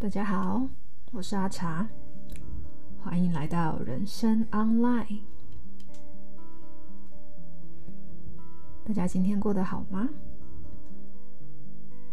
[0.00, 0.66] 大家好，
[1.12, 1.86] 我是阿茶，
[3.02, 5.20] 欢迎来到人生 Online。
[8.86, 10.08] 大家今天过得好吗？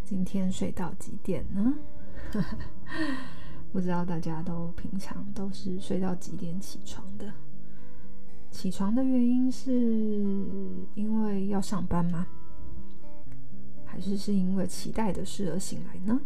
[0.04, 1.73] 今天睡到几点呢？
[3.75, 7.34] 不知道大家都平常都是睡到几点起床的？
[8.50, 9.74] 起床的原因是
[10.96, 12.25] 因为要上班吗？
[13.84, 16.21] 还是是因为期待的事而醒来呢？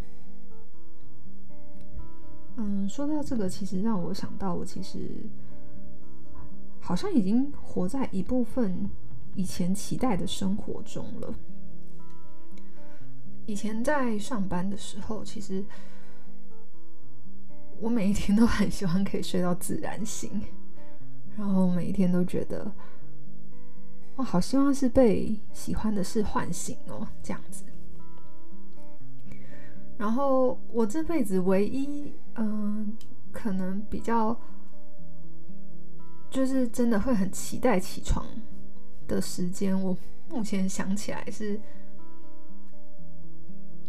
[2.58, 5.10] 嗯，说到这个，其实让我想到，我其实
[6.80, 8.88] 好像已经活在一部分
[9.34, 11.34] 以前期待的生活中了。
[13.48, 15.66] 以前在上班的时候，其实
[17.80, 20.42] 我每一天都很希望可以睡到自然醒，
[21.38, 22.72] 然后每一天都觉得，
[24.16, 27.64] 我好希望是被喜欢的事唤醒哦，这样子。
[29.98, 32.96] 然后我这辈子唯一，嗯、
[33.34, 34.38] 可能比较，
[36.30, 38.26] 就是真的会很期待起床
[39.08, 39.98] 的时间，我
[40.30, 41.60] 目前想起来是，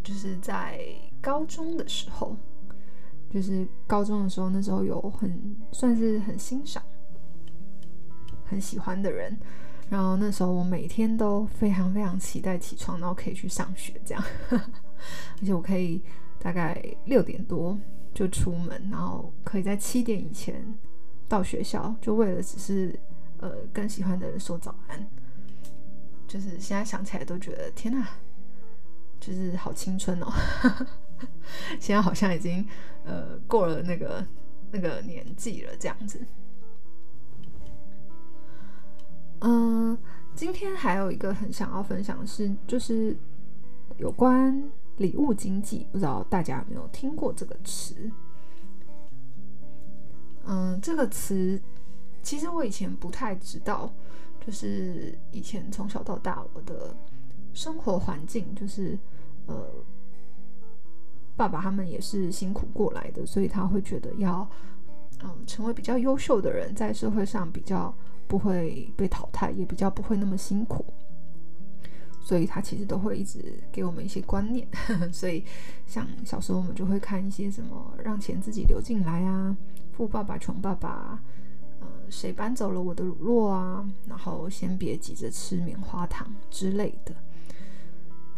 [0.03, 0.81] 就是在
[1.21, 2.37] 高中的时候，
[3.33, 6.83] 就是高中的时候，那时候有很算是很欣赏、
[8.45, 9.39] 很喜欢的人，
[9.89, 14.25] 然后那时候我每天都非常非常期待起床，然后可以去上学，这样。
[14.51, 16.03] 而且我可以
[16.39, 17.79] 大概六点多
[18.13, 20.63] 就出门，然后可以在七点以前
[21.29, 22.99] 到学校，就为了只是
[23.39, 25.07] 呃跟喜欢的人说早安。
[26.27, 28.09] 就是现在想起来都觉得天哪，
[29.19, 30.33] 就是好青春哦！
[31.81, 32.67] 现在好像已经
[33.05, 34.27] 呃过了那个
[34.71, 36.21] 那个年纪了，这样子。
[39.41, 39.97] 嗯、
[40.35, 43.17] 今天还有一个很想要分享的是，就是
[43.99, 44.63] 有关。
[44.97, 47.95] 礼物经济，不知道大家有没有听过这个词？
[50.45, 51.59] 嗯，这个词
[52.23, 53.91] 其实我以前不太知道，
[54.45, 56.95] 就是以前从小到大我的
[57.55, 58.99] 生活环境，就是
[59.47, 59.73] 呃，
[61.37, 64.49] 爸爸他们也是辛苦过来的，所以他会觉得要
[65.23, 67.95] 嗯成为比较优秀的人，在社会上比较
[68.27, 70.85] 不会被淘汰，也比较不会那么辛苦。
[72.23, 74.69] 所以他其实都会一直给我们一些观念，
[75.11, 75.43] 所以
[75.87, 79.57] 像小时候我们就会看一些什么让钱自己流进来啊，
[79.93, 81.19] 富爸爸穷爸爸，
[81.81, 87.15] 呃，谁搬走了我的乳酪啊，然后先别急着吃棉花糖之类的，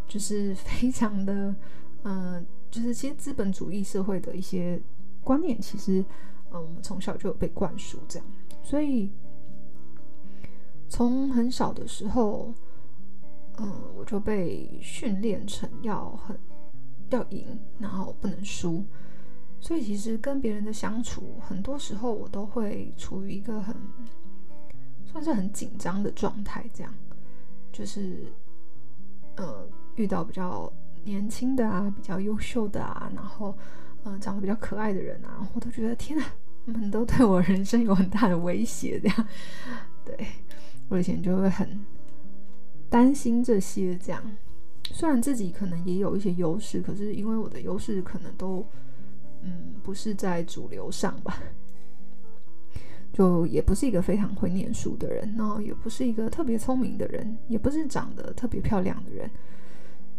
[0.07, 1.55] 就是非常的，
[2.05, 2.41] 呃，
[2.73, 4.83] 就是其实资本主义社会的一些
[5.23, 6.05] 观念，其实，
[6.51, 8.29] 嗯，我们从小就有被灌输这样，
[8.65, 9.09] 所以
[10.89, 12.53] 从很小的时候。
[13.59, 16.35] 嗯，我就被训练成要很
[17.11, 18.83] 要赢，然后不能输，
[19.61, 23.77] 所以其实跟别人的相处，很多时候我都会处于一个很
[25.05, 26.93] 算是很紧张的状态，这样
[27.71, 28.25] 就是
[29.37, 30.73] 呃遇到比较
[31.05, 33.57] 年轻的啊，比较优秀的啊，然后
[34.05, 36.25] 嗯、长得比较可爱的人啊，我都觉得天哪，
[36.67, 39.27] 他们都对我人生有很大的威胁，这样，
[40.05, 40.27] 对，
[40.89, 41.81] 我以前就会很。
[42.91, 44.23] 担心这些，这样。
[44.91, 48.63] 虽然自己可能也有一些优势，可是因为我的优势可能都
[49.41, 51.43] 嗯不是在主流上吧，
[53.11, 59.31] 就也不是一个非常会念书的人，然后也不是一个特别聪明的人，也不是长得特别漂亮的人，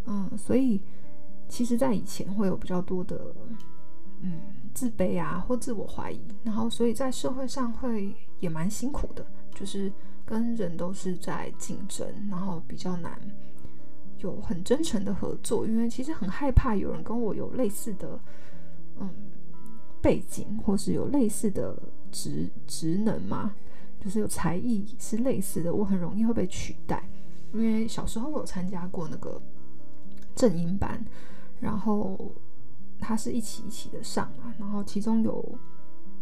[0.06, 0.80] 嗯，所以
[1.48, 3.34] 其实，在以前会有比较多的
[4.22, 4.42] 嗯
[4.74, 9.92] 自卑啊或自我怀疑，然后所以在社会上会也蛮辛苦的，就是。
[10.26, 13.20] 跟人都是在竞争，然后比较难
[14.20, 18.18] 有很真诚的合作，因为其实很害怕有人跟我有类似的
[19.02, 19.10] 嗯
[20.02, 21.78] 背景，或是有类似的
[22.10, 23.54] 职职能嘛，
[24.00, 27.04] 就是有才艺是类似的，我很容易会被取代。
[27.54, 29.40] 因为小时候我有参加过那个
[30.36, 31.04] 正音班，
[31.60, 32.32] 然后
[33.00, 35.58] 他是一期一期的上嘛，然后其中有。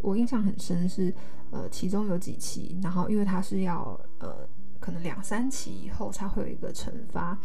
[0.04, 1.14] 我印象很深是，
[1.52, 4.50] 呃，其中有几期，然后因为他是要，呃，
[4.80, 7.38] 可能两三期以后才会有一个惩罚，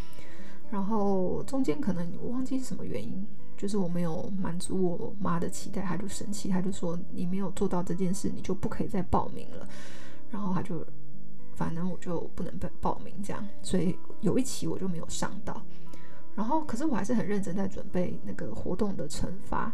[0.71, 3.27] 然后中间可能我忘记是什么原因，
[3.59, 9.69] 就是我没有满足我妈的期待，她就生气，她就说你没有做到这件事，你就不可以再报名了，
[10.31, 10.83] 然后她就，
[11.55, 15.63] 反正我就不能报报名这样，所以有一期我就没有上到，
[16.37, 19.73] 然后可是我还是很认真在准备那个活动的惩罚。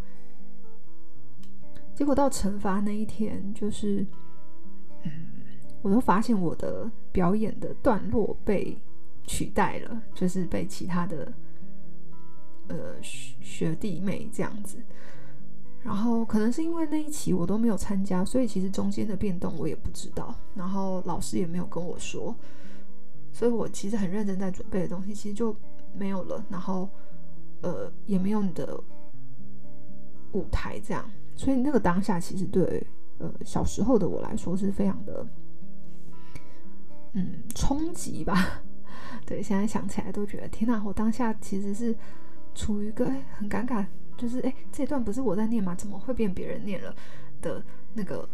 [1.95, 4.07] 结果到惩罚那一天，就是，
[5.03, 5.11] 嗯，
[5.83, 8.79] 我都发现我的表演的段落被
[9.27, 11.33] 取代了，就是被其他的
[12.69, 14.79] 呃学弟妹这样子。
[15.83, 22.35] 然后可能是因为那一期我都没有参加，所以其实中间的变动我也不知道，然后老师也没有跟我说，
[23.33, 25.55] 所以我其实很认真在准备的东西其实就
[25.95, 26.89] 没有了，然后
[27.63, 28.79] 呃也没有你的
[30.33, 31.05] 舞台这样，
[31.37, 32.87] 所以那个当下其实对
[33.19, 35.27] 呃小时候的我来说是非常的
[37.13, 38.63] 嗯冲击吧，
[39.27, 41.95] 对，现在想起来都觉得天哪，我当下其实是
[42.55, 43.07] 处于一个
[43.37, 43.87] 很尴尬。
[44.15, 45.75] 就是哎，这段不是我在念吗？
[45.75, 46.95] 怎么会变别人念了
[47.41, 47.65] 的
[47.95, 48.29] 那个，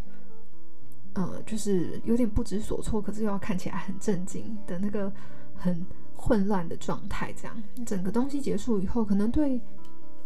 [1.14, 5.10] 呃，就是有点不知所措，可是又要看起来很震惊的那个
[5.54, 5.86] 很
[6.18, 7.32] 混乱的状态。
[7.32, 9.58] 这样，整个东西结束以后，可能对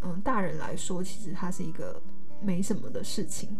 [0.00, 2.02] 嗯、大人来说，其实它是一个
[2.40, 3.56] 没什么的事情，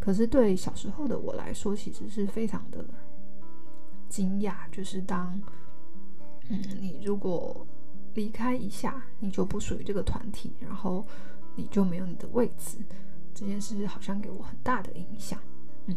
[0.00, 2.82] 可是对小时候的我来说，其实是非常的
[4.08, 4.54] 惊讶。
[4.70, 5.38] 就是当
[6.48, 7.66] 嗯，你如果
[8.14, 11.04] 离开一下，你就不属于这个团体，然后。
[11.54, 12.78] 你就没有你的位置，
[13.34, 15.38] 这件事好像给我很大的影响，
[15.84, 15.94] 嗯。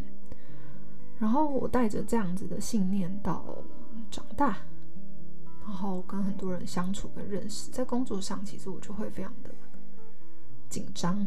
[1.18, 3.64] 然后我带着这样子的信念到
[4.10, 4.58] 长大，
[5.66, 9.50] 然后跟很多人相处跟认识，在工作上其实我就会非常的
[10.68, 11.26] 紧张。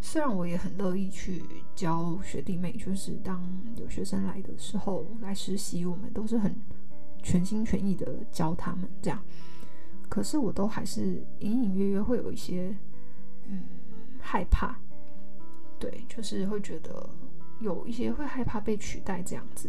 [0.00, 1.42] 虽然我也很乐意去
[1.74, 3.46] 教学弟妹，就是当
[3.76, 6.54] 有学生来的时候来实习，我们都是很
[7.22, 9.22] 全心全意的教他们这样。
[10.08, 12.74] 可是我都还是隐隐约约会有一些。
[13.52, 13.64] 嗯，
[14.20, 14.76] 害怕，
[15.76, 17.08] 对，就是会觉得
[17.58, 19.68] 有一些会害怕被取代这样子，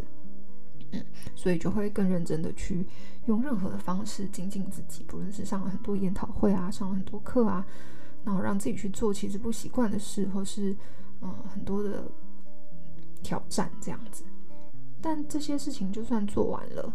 [0.92, 1.04] 嗯，
[1.34, 2.86] 所以就会更认真的去
[3.26, 7.66] 用任何的方式精进自己，不论是上了很多研讨会啊，上了很多课啊，
[8.24, 10.76] 然后让自己去做其实不习惯的事，或是
[11.20, 12.04] 嗯很多的
[13.22, 14.24] 挑战这样子。
[15.00, 16.92] 但这些事情就算做完了，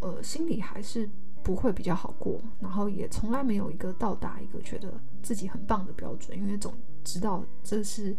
[0.00, 1.08] 呃，心里还是。
[1.42, 4.92] 不会比较好过，然后也从来没有一个到达一个觉得
[5.22, 6.74] 自己很棒的标准，因为总
[7.04, 8.10] 知道这是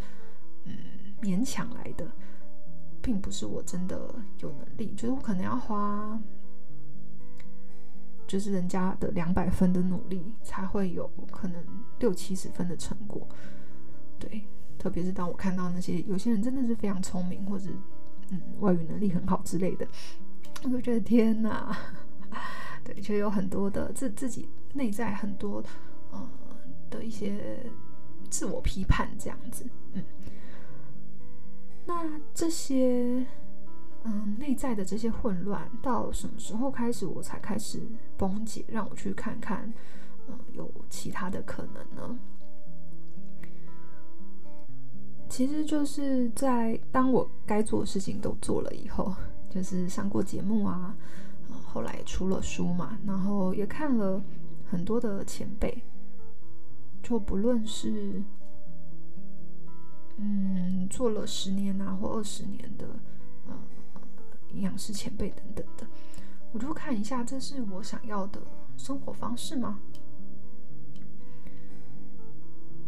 [0.63, 0.73] 嗯
[1.21, 2.09] 勉强来的，
[3.07, 6.19] 并不是我真的有能力，就是我可能要花
[8.27, 11.63] 就是人家的两百分的努力才会有可能
[11.99, 13.25] 六七十分的成果，
[14.19, 14.43] 对，
[14.77, 17.69] 特别是当我看到那些有些人真的是非常聪明或者
[18.31, 19.87] 嗯外语能力很好之类的，
[20.63, 21.77] 我就觉得天哪！
[22.83, 25.63] 对，就有很多的自自己内在很多
[26.11, 26.29] 呃
[26.89, 27.71] 的一些
[28.29, 30.03] 自我批判这样子，嗯，
[31.87, 32.03] 那
[32.33, 33.25] 这些
[34.03, 37.81] 嗯内在的这些混乱，到什么时候开始我才开始
[38.17, 38.63] 崩解？
[38.67, 39.73] 让我去看看，
[40.27, 42.19] 嗯，有其他的可能呢？
[45.29, 49.15] 其实就是在当我该做的事情都做了以后，
[49.49, 50.95] 就是上过节目啊。
[51.65, 54.21] 后来出了书嘛，然后也看了
[54.69, 55.81] 很多的前辈，
[57.01, 58.21] 就不论是
[60.17, 62.87] 嗯做了十年啊或二十年的
[63.47, 63.55] 呃
[64.51, 65.87] 营养师前辈等等的，
[66.51, 68.41] 我就看一下，这是我想要的
[68.77, 69.79] 生活方式吗？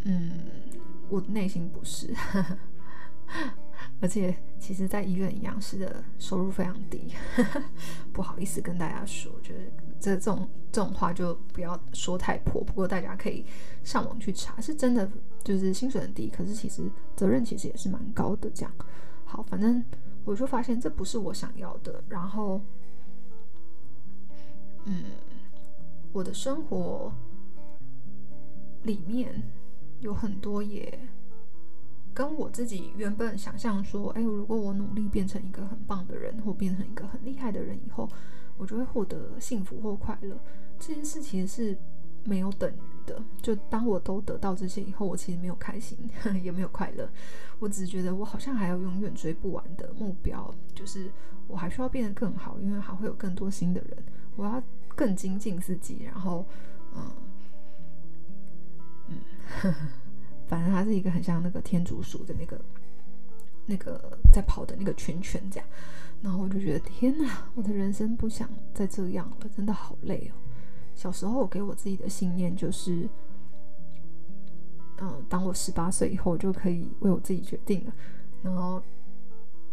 [0.04, 0.40] 嗯，
[1.10, 2.16] 我内心不是。
[4.02, 7.14] 而且，其实，在医院营养师的收入非常低，
[8.14, 12.64] 不好意思跟大家说，就是这这种这种话就不要说太破。
[12.64, 13.46] 不过大家可以
[13.84, 15.12] 上网去查，是真的，
[15.44, 18.50] 就是薪水很低，可是其实责任其实也是蛮高的。
[18.52, 18.72] 这样，
[19.26, 19.84] 好，反正
[20.24, 22.02] 我就发现这不是我想要的。
[22.08, 22.62] 然后，
[24.86, 25.04] 嗯，
[26.14, 27.12] 我的生活
[28.84, 29.44] 里面
[30.00, 30.98] 有很多也。
[32.14, 38.10] 跟我自己原本想象说，哎，如果我努力变成一个很棒的人，或变成一个很厉害的人以后，
[38.58, 40.38] 我就会获得幸福或快乐。
[40.78, 41.78] 这件事其实是
[42.26, 43.22] 没有等于的。
[43.42, 45.98] 就当我都得到这些以后，我其实没有开心，
[46.44, 47.10] 也没有快乐。
[47.60, 51.10] 我只是觉得我好像还有永远追不完的目标，就是
[51.48, 53.98] 我还需要变得更好，因为还会有更多新的人，
[54.36, 54.62] 我要
[54.96, 56.04] 更精进自己。
[56.04, 56.46] 然后，
[56.96, 57.12] 嗯，
[59.08, 59.20] 嗯。
[60.50, 62.60] 反正它是一个很像那个天竺鼠的那个
[63.68, 65.68] 那个在跑的那个圈圈这样，
[66.22, 70.36] 然后我就觉得天哪，我的人生不想再这样了，真的好累哦。
[70.96, 73.08] 小时候给我自己的信念就是，
[74.98, 77.94] 嗯，当我十八岁以后就可以为我自己决定了。
[78.42, 78.82] 然后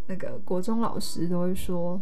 [0.06, 2.00] 那个国中老师都会说，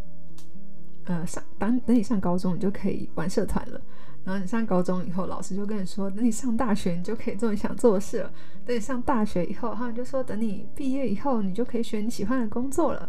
[1.05, 3.81] 呃，上当等你上高中，你就可以玩社团了。
[4.25, 8.33] 然后你上高中以后，老师就跟你说，等你上大学，你就可以做你想做的事了。
[8.65, 13.07] 等你上大学以后，他们就说，等你毕业以后，你就可以选你喜欢的工作了。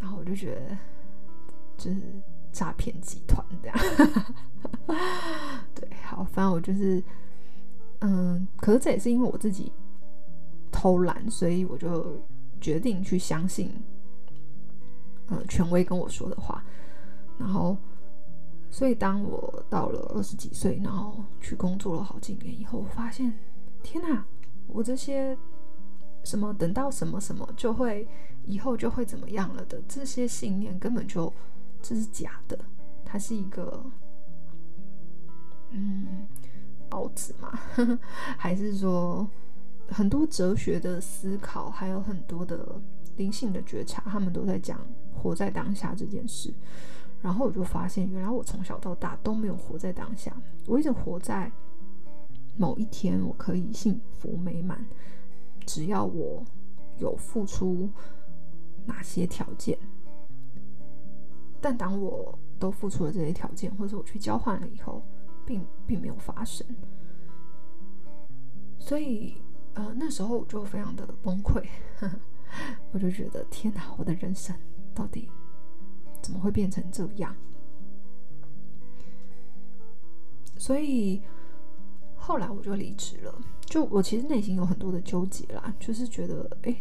[0.00, 0.78] 然后我就觉得，
[1.76, 2.00] 就是
[2.50, 3.78] 诈骗集团这样。
[5.74, 7.02] 对，好，反正我就是，
[7.98, 9.70] 嗯，可是这也是因为我自己
[10.72, 12.16] 偷懒，所以我就
[12.58, 13.70] 决定去相信，
[15.28, 16.64] 嗯，权威跟我说的话，
[17.38, 17.76] 然后。
[18.70, 23.32] 所以，当我到了二十几岁，然后去工作了好几年以后，我发现，
[23.82, 24.24] 天哪！
[24.66, 25.36] 我这些
[26.24, 28.06] 什么等到什么什么就会
[28.44, 31.32] 以后就会怎么样了的这些信念，根本就
[31.80, 32.58] 这是假的。
[33.02, 33.82] 它是一个，
[35.70, 36.26] 嗯，
[36.90, 37.58] 包子嘛，
[38.36, 39.26] 还是说
[39.88, 42.78] 很多哲学的思考，还有很多的
[43.16, 44.78] 灵性的觉察，他们都在讲
[45.14, 46.52] 活在当下这件事。
[47.20, 50.34] 然后我就发现，原来我从小到大都没有活在当下，
[50.66, 51.50] 我一直活在
[52.56, 54.86] 某一天我可以幸福美满，
[55.66, 56.44] 只要我
[56.98, 57.90] 有付出
[58.86, 59.76] 哪些条件。
[61.60, 65.02] 但当我都付出了这些条件，或者我去交换了以后，
[65.44, 66.64] 并并没有发生。
[68.78, 69.42] 所以，
[69.74, 71.64] 呃，那时候我就非常的崩溃，
[72.92, 74.54] 我就觉得天哪，我的人生
[74.94, 75.28] 到底……
[76.22, 77.34] 怎么会变成这样？
[80.56, 81.22] 所以
[82.16, 83.34] 后来我就离职了。
[83.64, 86.74] 就我其实内心有很多的纠结啦，就是觉得，哎，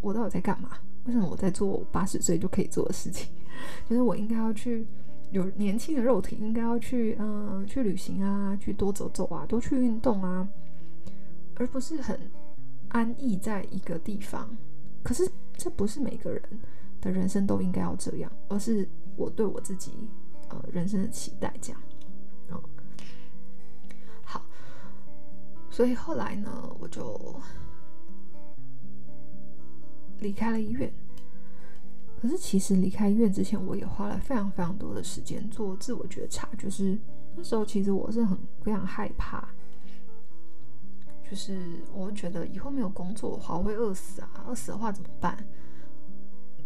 [0.00, 0.78] 我到底在干嘛？
[1.04, 3.28] 为什么我在做八十岁就可以做的事情？
[3.88, 4.86] 就是我应该要去
[5.30, 10.48] 有年轻的肉体，应该要去嗯、去旅行啊，去多走走啊，多去运动啊，
[11.56, 12.18] 而不是很
[12.88, 14.48] 安逸在一个地方。
[15.02, 16.42] 可是这不是每个人。
[17.10, 19.92] 人生都应该要这样，而是我对我自己
[20.48, 21.82] 呃人生的期待这样。
[22.50, 22.62] 嗯，
[24.22, 24.44] 好，
[25.70, 27.40] 所以后来呢，我就
[30.18, 30.92] 离开了医院。
[32.18, 36.48] 可是其实离开医院之前，我也花了非常非常多的时间做自我觉察。
[36.58, 36.98] 就是
[37.36, 39.46] 那时候，其实我是很非常害怕，
[41.28, 41.60] 就是
[41.92, 44.46] 我觉得以后没有工作的话，我会饿死啊！
[44.48, 45.46] 饿死的话怎么办？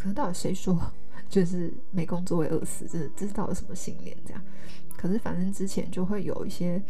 [0.00, 0.80] 可是到底谁说
[1.28, 2.88] 就是没工作会饿死？
[2.88, 4.16] 这这是到底什么信念？
[4.24, 4.42] 这样？
[4.96, 6.82] 可是反正之前就会有一些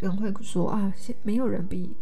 [0.00, 1.94] 人会说啊，现没有人比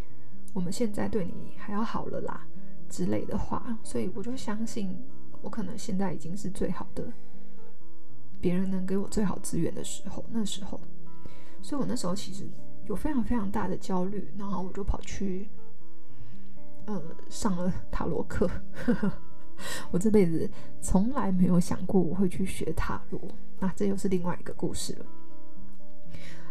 [0.55, 2.47] 我们现在对你还要好了啦
[2.89, 4.97] 之类的话，所以我就相信
[5.43, 7.13] 我可能现在已经是最好的，
[8.41, 10.81] 别人能给我最好资源的时候，那时候，
[11.61, 12.49] 所以我那时候其实
[12.87, 15.51] 有非常非常大的焦虑，然后我就跑去
[16.87, 18.51] 呃上了塔罗课。
[19.91, 20.49] 我这辈子
[20.81, 23.21] 从来没有想过我会去学塔罗，
[23.59, 25.07] 那这又是另外一个故事了。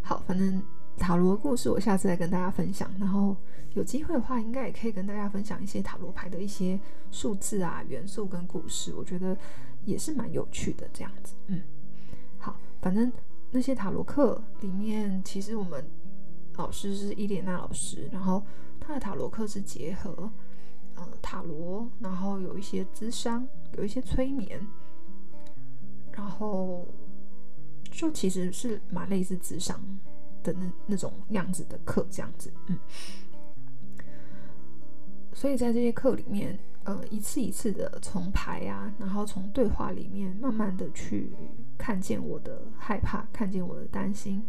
[0.01, 0.61] 好，反正
[0.97, 2.89] 塔罗的故事我下次再跟大家分享。
[2.99, 3.35] 然后
[3.73, 6.79] 有机会的话，应该也可以跟大家分享一些塔罗牌的一些
[7.11, 9.37] 数字啊、元素跟故事，我觉得
[9.83, 10.87] 也是蛮有趣的。
[10.93, 11.61] 这样子，嗯，
[12.37, 13.11] 好，反正
[13.51, 15.83] 那些塔罗课里面，其实我们
[16.57, 18.43] 老师是伊莲娜老师，然后
[18.79, 20.31] 他的塔罗课是结合。
[20.95, 23.45] 呃，塔罗，然后有一些咨商，
[23.77, 24.65] 有一些催眠，
[26.13, 26.87] 然后
[27.91, 29.77] 就其实是蛮类似咨商
[30.41, 32.79] 的那那种样子的课，这样子，嗯。
[35.33, 41.29] 所以在这些课里面，呃，一次一次的从牌啊，然后从对话里面，慢慢的去
[41.77, 44.41] 看见我的害怕，看见我的担心。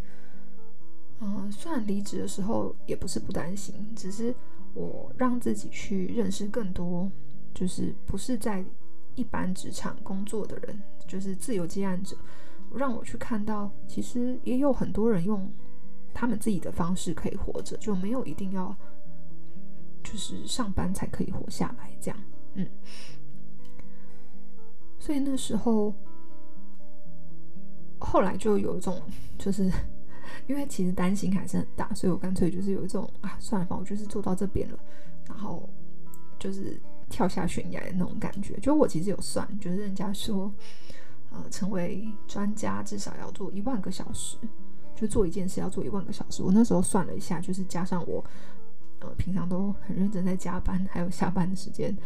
[1.19, 4.33] 嗯、呃，虽然离职的时候也不是不担心，只是。
[4.77, 7.11] 我让自己去认识更多，
[7.55, 8.63] 就是不是在
[9.15, 10.79] 一般职场工作的人，
[11.09, 12.15] 就是自由接案者。
[12.75, 15.51] 让我去看到，其实也有很多人用
[16.13, 18.77] 他们自己的方式可以活着，就没有一定要
[20.05, 22.21] 就是上班才可以活下来这样。
[22.53, 22.69] 嗯，
[24.99, 25.95] 所以那时候
[27.99, 29.01] 后来就有一种
[29.39, 29.73] 就是。
[30.47, 34.79] 因为其实担心还是很大，所以我干脆就是有一种啊，算了吧，我就是做到这边了，
[35.29, 35.69] 然后
[36.39, 38.59] 就是跳下悬崖的那种感觉。
[38.61, 40.53] 就我其实有算，就是人家说，
[41.31, 44.37] 呃，成为专家至少要做一万个小时，
[44.95, 46.43] 就做一件事要做一万个小时。
[46.43, 48.25] 我那时候算了一下，就是加上我
[49.01, 51.97] 呃平常都很认真在加班，还有下班的时间，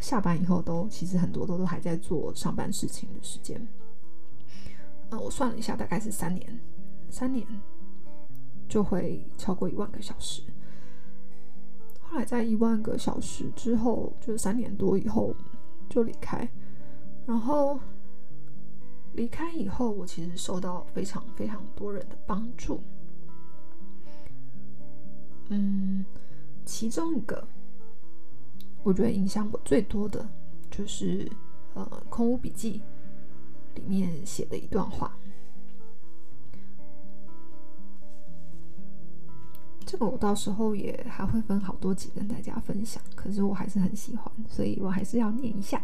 [0.00, 3.66] 下班以后都其实很多都都还在做上班事情的时间。
[5.10, 6.60] 呃，我算了一下，大概是三年。
[7.10, 7.46] 三年
[8.68, 10.42] 就会超过一万个小时。
[12.00, 15.34] 后来在一万个小时之后，就是三年多以后
[15.88, 16.48] 就离开。
[17.26, 17.78] 然后
[19.12, 22.80] 离开以后，我其实受到非常非常多人的帮助。
[25.48, 26.04] 嗯，
[26.64, 27.46] 其中一个
[28.82, 30.26] 我觉得影响我最多的，
[30.70, 31.30] 就是
[31.74, 32.80] 呃《空无笔记》
[33.76, 35.14] 里面写的一段话。
[39.90, 45.82] 这个我到时候也还会分好多集跟大家分享，可是我还是很喜欢，所以我还是要念一下。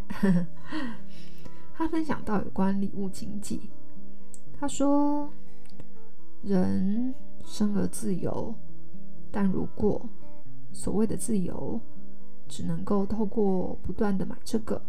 [1.73, 3.71] 他分享到有关礼物经济，
[4.61, 5.33] 他说
[6.45, 7.15] ：“人
[7.47, 8.55] 生而自由，
[9.33, 10.07] 但如果
[10.71, 11.81] 所谓的自由
[12.47, 14.83] 只能够透过不断的买这个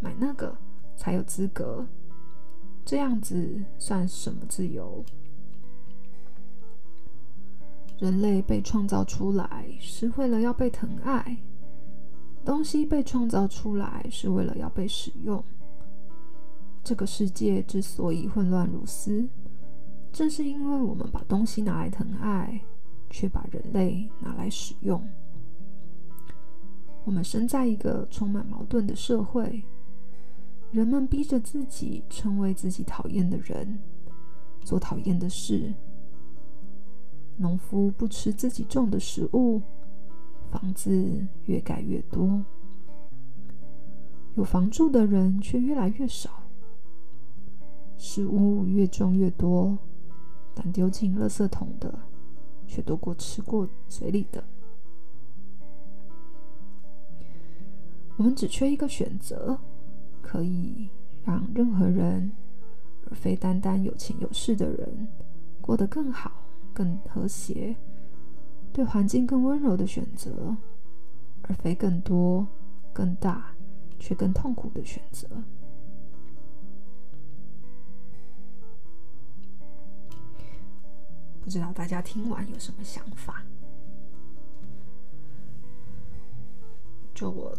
[0.00, 0.56] 买那个
[0.96, 1.84] 才有资格，
[2.84, 5.04] 这样子算什么自由？”
[8.00, 11.36] 人类被创造出来是为了要被疼爱，
[12.46, 15.44] 东西被创造出来是为了要被使用。
[16.82, 19.28] 这个世界之所以混乱如斯，
[20.10, 22.58] 正是因为我们把东西拿来疼爱，
[23.10, 25.06] 却把人类拿来使用。
[27.04, 29.62] 我们生在一个充满矛盾的社会，
[30.70, 33.78] 人们逼着自己成为自己讨厌的人，
[34.64, 35.70] 做讨厌的事。
[37.40, 39.62] 农夫不吃自己种的食物，
[40.50, 42.44] 房子越盖越多；
[44.34, 46.42] 有房住的人却越来越少。
[47.96, 49.78] 食物越种越多，
[50.54, 51.98] 但丢进垃圾桶的
[52.66, 54.44] 却多过吃过嘴里的。
[58.18, 59.58] 我们只缺一个选择，
[60.20, 60.90] 可以
[61.24, 62.32] 让任何人，
[63.08, 65.08] 而非单单有钱有势的人，
[65.62, 66.30] 过得更好。
[66.72, 67.76] 更和谐，
[68.72, 70.56] 对环境更温柔的选择，
[71.42, 72.46] 而非更多、
[72.92, 73.52] 更大
[73.98, 75.28] 却更痛苦的选择。
[81.42, 83.42] 不知道大家听完有什么想法？
[87.14, 87.56] 就我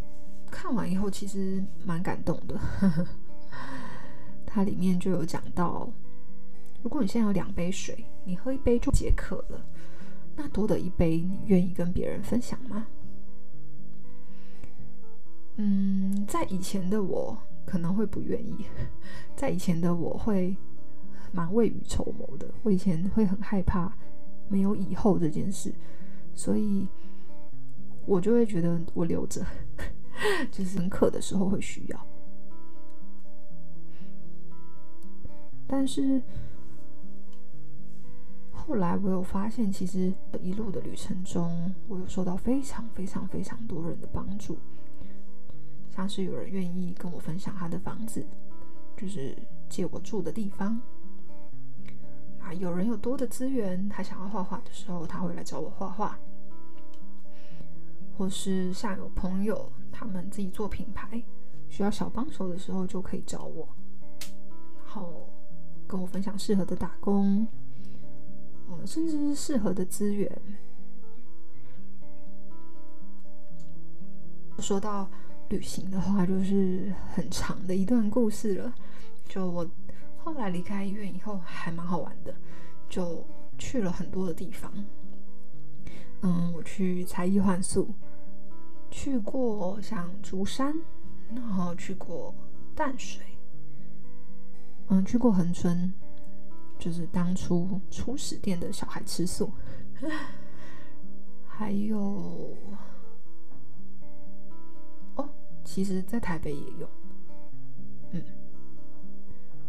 [0.50, 2.60] 看完以后，其实蛮感动的。
[4.46, 5.90] 它里面就有讲到。
[6.84, 9.64] 如果你现在有两杯水，你喝一杯就解渴了，
[10.36, 12.88] 那多的一杯，你愿意跟别人分享吗？
[15.58, 18.66] 嗯，在以前的我可能会不愿意，
[19.36, 20.58] 在以前的我会
[21.32, 23.96] 蛮未雨绸缪的，我以前会很害怕
[24.50, 25.72] 没有以后这件事，
[26.34, 26.88] 所以
[28.08, 29.46] 我就会觉得我留着，
[30.52, 32.08] 就是很渴的时候会需要，
[35.68, 36.20] 但是。
[38.72, 44.58] 后来我有发现，其实一路的旅程中，我有受到非常非常非常多人的帮助，
[45.94, 48.26] 像是有人愿意跟我分享他的房子，
[48.96, 50.80] 就是借我住的地方
[52.40, 56.16] 啊；有人有多的资源，他想要画画的时候，他会来找我画画；
[58.18, 61.22] 或是像有朋友他们自己做品牌，
[61.68, 63.68] 需要小帮手的时候，就可以找我，
[64.78, 65.28] 然后
[65.86, 67.46] 跟我分享适合的打工。
[68.86, 70.30] 甚至是适合的资源。
[74.60, 75.10] 说到
[75.50, 78.74] 旅行的话，就是很长的一段故事了。
[79.28, 79.68] 就我
[80.18, 82.34] 后来离开医院以后，还蛮好玩的，
[82.88, 83.26] 就
[83.58, 84.72] 去了很多的地方。
[86.22, 87.94] 嗯，我去才艺换宿，
[88.92, 90.76] 去过像竹山，
[91.34, 92.36] 然后去过
[92.76, 93.26] 淡水，
[94.90, 95.92] 嗯，去过恒春。
[96.82, 99.52] 就是当初初始店的小孩吃素，
[101.46, 102.58] 还有
[105.16, 105.30] 哦，
[105.64, 106.90] 其实，在台北也有，
[108.14, 108.24] 嗯，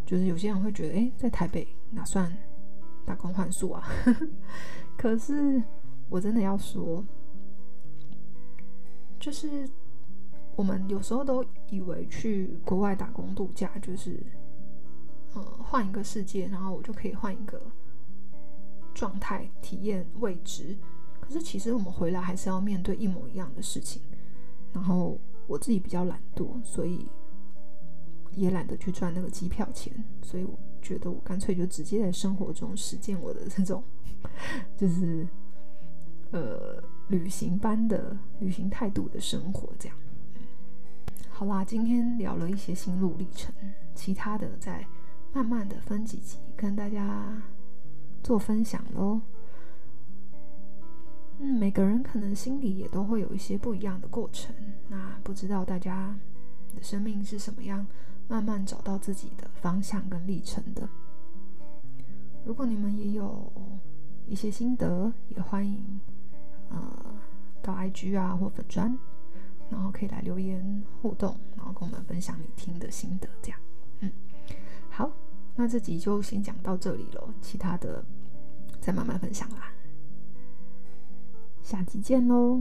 [0.07, 2.35] 就是有些人会觉得，哎，在台北哪算
[3.05, 3.87] 打工换宿啊？
[4.96, 5.62] 可是
[6.09, 7.05] 我真的要说，
[9.20, 9.68] 就是
[10.57, 14.18] 我们有时候都以为去国外打工度假就是。
[15.35, 17.59] 呃，换一个世界，然后我就可以换一个
[18.92, 20.77] 状态体验未知。
[21.21, 24.03] 可是其实我们回来还是要面对一模一样的事情。
[24.75, 27.07] 然后我自己比较懒惰，所以
[28.33, 29.92] 也懒得去赚那个机票钱。
[30.23, 33.83] 所以我觉得我干脆就直接在生活中实践我的这种，
[34.77, 35.27] 就是
[36.33, 39.73] 呃旅行般的旅行态度的生活。
[39.79, 39.97] 这样，
[41.31, 43.55] 好啦，今天聊了一些心路历程，
[43.95, 44.87] 其他的在。
[45.33, 47.42] 慢慢的分几集跟大家
[48.23, 49.21] 做分享喽。
[51.38, 54.55] 嗯，每个人可能心里也都会有一些不一样的过程。
[54.88, 56.14] 那不知道大家
[56.75, 57.87] 的生命是什么样
[58.29, 60.88] 慢慢找到自己的方向跟历程的。
[62.45, 63.51] 如果你们也有
[64.27, 66.01] 一些心得，也欢迎
[66.68, 67.21] 呃
[67.62, 68.97] 到 IG 啊或粉专，
[69.71, 73.59] 然后可以来留言互动，然后跟我们分享你听的心得，这样。
[74.92, 75.11] 好，
[75.57, 78.05] 那这集就先讲到这里了，其他的
[78.78, 79.72] 再慢慢分享啦。
[81.62, 82.61] 下集见喽！